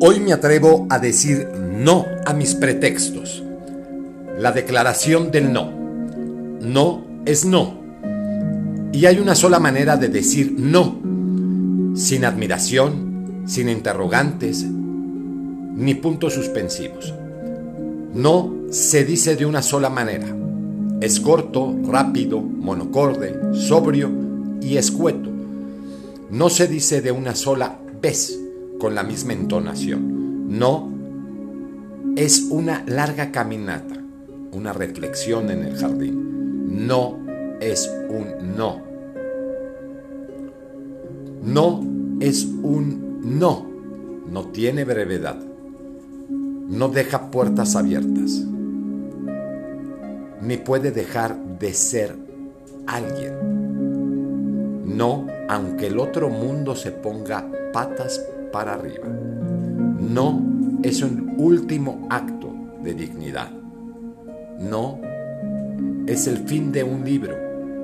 [0.00, 3.42] Hoy me atrevo a decir no a mis pretextos.
[4.38, 5.70] La declaración del no.
[6.60, 7.80] No es no.
[8.92, 10.98] Y hay una sola manera de decir no,
[11.94, 17.14] sin admiración, sin interrogantes, ni puntos suspensivos.
[18.14, 20.26] No se dice de una sola manera.
[21.00, 24.10] Es corto, rápido, monocorde, sobrio
[24.60, 25.31] y escueto.
[26.32, 28.40] No se dice de una sola vez
[28.80, 30.48] con la misma entonación.
[30.58, 30.90] No
[32.16, 34.02] es una larga caminata,
[34.52, 36.86] una reflexión en el jardín.
[36.86, 37.18] No
[37.60, 38.80] es un no.
[41.42, 41.84] No
[42.20, 43.66] es un no.
[44.26, 45.38] No tiene brevedad.
[46.30, 48.42] No deja puertas abiertas.
[50.40, 52.16] Ni puede dejar de ser
[52.86, 53.51] alguien.
[54.94, 59.08] No, aunque el otro mundo se ponga patas para arriba.
[59.08, 60.42] No
[60.82, 63.50] es un último acto de dignidad.
[64.58, 65.00] No
[66.06, 67.36] es el fin de un libro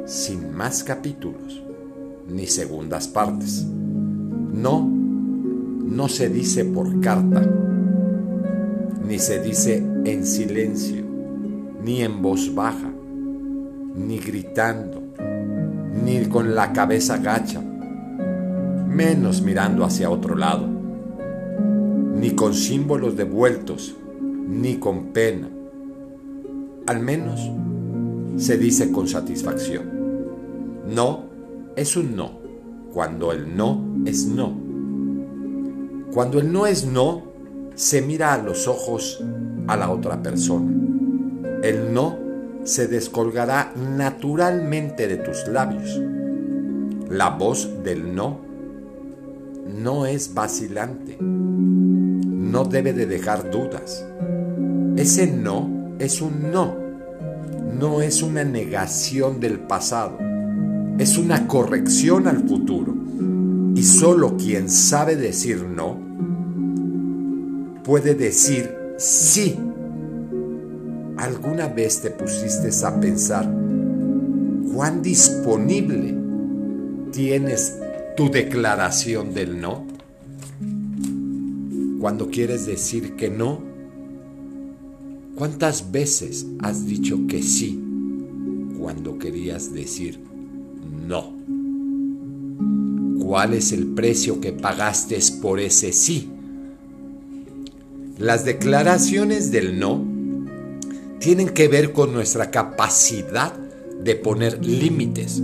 [0.06, 1.62] sin más capítulos
[2.28, 3.64] ni segundas partes.
[3.64, 7.48] No, no se dice por carta,
[9.06, 11.04] ni se dice en silencio,
[11.82, 12.92] ni en voz baja,
[13.94, 15.02] ni gritando,
[16.08, 23.94] ni con la cabeza gacha, menos mirando hacia otro lado, ni con símbolos devueltos,
[24.48, 25.50] ni con pena.
[26.86, 27.50] Al menos
[28.38, 29.84] se dice con satisfacción.
[30.88, 31.24] No
[31.76, 32.38] es un no,
[32.94, 34.56] cuando el no es no.
[36.10, 37.24] Cuando el no es no,
[37.74, 39.22] se mira a los ojos
[39.66, 40.72] a la otra persona.
[41.62, 42.27] El no
[42.68, 46.00] se descolgará naturalmente de tus labios.
[47.08, 48.46] La voz del no
[49.82, 51.16] no es vacilante.
[51.20, 54.04] No debe de dejar dudas.
[54.96, 56.76] Ese no es un no.
[57.78, 60.18] No es una negación del pasado.
[60.98, 62.94] Es una corrección al futuro.
[63.74, 66.08] Y solo quien sabe decir no
[67.84, 69.58] puede decir sí.
[71.18, 73.44] ¿Alguna vez te pusiste a pensar
[74.72, 76.14] cuán disponible
[77.10, 77.76] tienes
[78.16, 79.84] tu declaración del no?
[81.98, 83.60] Cuando quieres decir que no,
[85.34, 87.82] ¿cuántas veces has dicho que sí
[88.78, 90.20] cuando querías decir
[91.04, 91.32] no?
[93.24, 96.30] ¿Cuál es el precio que pagaste por ese sí?
[98.18, 100.17] Las declaraciones del no
[101.18, 105.42] tienen que ver con nuestra capacidad de poner límites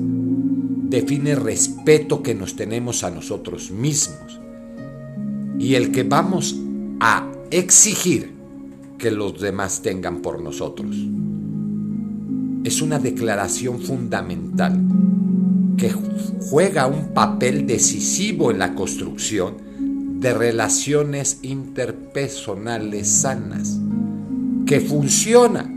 [0.94, 4.40] define respeto que nos tenemos a nosotros mismos
[5.58, 6.56] y el que vamos
[7.00, 8.32] a exigir
[8.98, 10.96] que los demás tengan por nosotros.
[12.62, 14.80] Es una declaración fundamental
[15.76, 15.92] que
[16.48, 19.56] juega un papel decisivo en la construcción
[20.20, 23.80] de relaciones interpersonales sanas,
[24.66, 25.70] que funciona.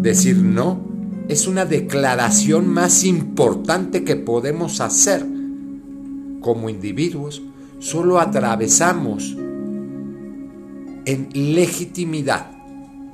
[0.00, 0.94] Decir no
[1.28, 5.24] es una declaración más importante que podemos hacer.
[6.40, 7.42] Como individuos,
[7.78, 9.34] solo atravesamos
[11.06, 12.50] en legitimidad,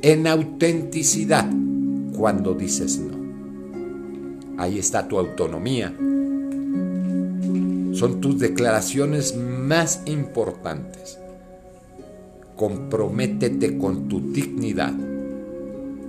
[0.03, 1.49] en autenticidad,
[2.17, 3.21] cuando dices no.
[4.59, 5.95] Ahí está tu autonomía.
[7.93, 11.20] Son tus declaraciones más importantes.
[12.61, 14.93] Comprométete con tu dignidad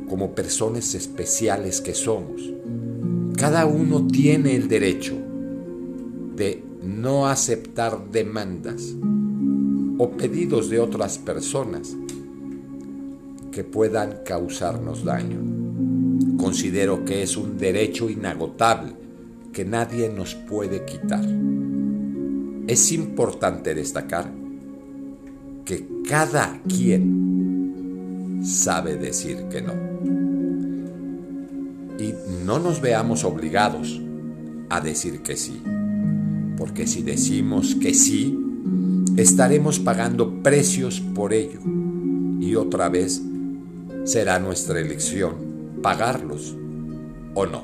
[0.10, 2.42] como personas especiales que somos,
[3.38, 5.16] cada uno tiene el derecho
[6.36, 8.94] de no aceptar demandas
[9.98, 11.96] o pedidos de otras personas
[13.54, 15.40] que puedan causarnos daño.
[16.38, 18.92] Considero que es un derecho inagotable
[19.54, 21.24] que nadie nos puede quitar.
[22.68, 24.41] Es importante destacar
[25.66, 29.74] que cada quien sabe decir que no
[32.02, 32.14] y
[32.46, 34.02] no nos veamos obligados
[34.70, 35.62] a decir que sí.
[36.58, 38.38] Porque si decimos que sí,
[39.18, 41.60] estaremos pagando precios por ello.
[42.40, 43.22] Y otra vez
[44.04, 45.36] será nuestra elección
[45.82, 46.56] pagarlos
[47.36, 47.64] o no.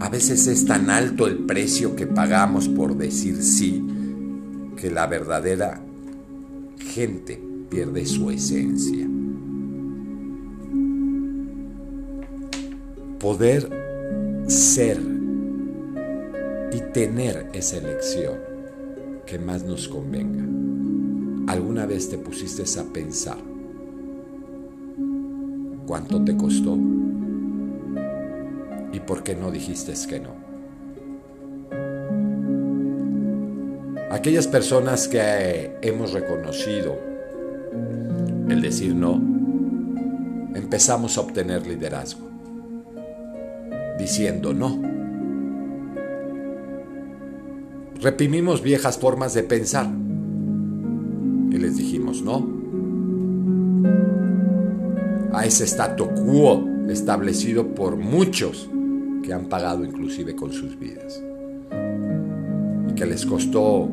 [0.00, 3.84] A veces es tan alto el precio que pagamos por decir sí
[4.76, 5.82] que la verdadera
[6.78, 9.08] gente pierde su esencia.
[13.18, 13.68] poder
[14.46, 14.98] ser
[16.72, 18.38] y tener esa elección
[19.26, 20.44] que más nos convenga.
[21.52, 23.38] ¿Alguna vez te pusiste a pensar
[25.86, 26.78] cuánto te costó?
[28.92, 30.47] ¿Y por qué no dijiste que no?
[34.10, 36.98] Aquellas personas que hemos reconocido
[38.48, 39.20] el decir no,
[40.54, 42.26] empezamos a obtener liderazgo,
[43.98, 44.80] diciendo no.
[48.00, 49.86] Reprimimos viejas formas de pensar
[51.50, 52.56] y les dijimos no
[55.34, 58.70] a ese statu quo establecido por muchos
[59.22, 61.22] que han pagado inclusive con sus vidas
[62.98, 63.88] que les costó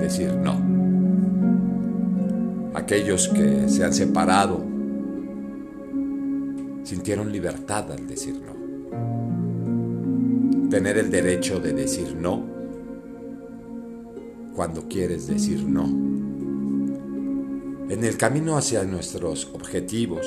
[0.00, 0.60] decir no.
[2.74, 4.64] Aquellos que se han separado
[6.82, 8.58] sintieron libertad al decir no.
[10.68, 12.42] Tener el derecho de decir no
[14.56, 15.84] cuando quieres decir no.
[17.88, 20.26] En el camino hacia nuestros objetivos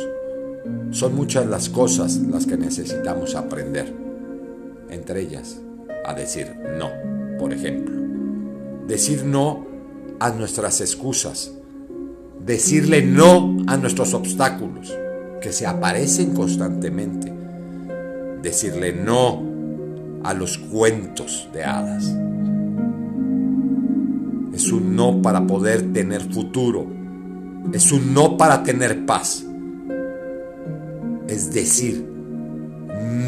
[0.92, 3.94] son muchas las cosas las que necesitamos aprender.
[4.90, 5.60] Entre ellas,
[6.06, 7.11] a decir no,
[7.42, 8.00] por ejemplo.
[8.88, 9.66] Decir no
[10.20, 11.52] a nuestras excusas.
[12.46, 14.96] Decirle no a nuestros obstáculos
[15.42, 17.34] que se aparecen constantemente.
[18.44, 19.42] Decirle no
[20.24, 22.16] a los cuentos de hadas.
[24.54, 26.86] Es un no para poder tener futuro.
[27.74, 29.44] Es un no para tener paz.
[31.28, 32.06] Es decir,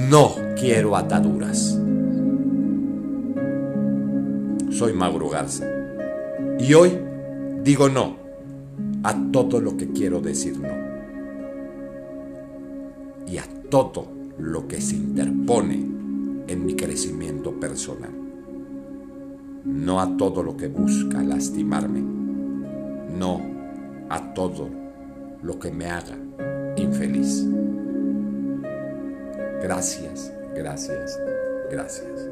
[0.09, 1.79] no quiero ataduras.
[4.73, 5.65] Soy Mauro Garza.
[6.59, 6.91] Y hoy
[7.63, 8.17] digo no
[9.03, 10.83] a todo lo que quiero decir no
[13.27, 15.75] y a todo lo que se interpone
[16.47, 18.11] en mi crecimiento personal.
[19.63, 22.01] No a todo lo que busca lastimarme.
[22.01, 23.41] No
[24.09, 24.69] a todo
[25.41, 26.17] lo que me haga
[26.77, 27.45] infeliz.
[29.61, 31.19] Gracias, gracias,
[31.71, 32.29] gracias.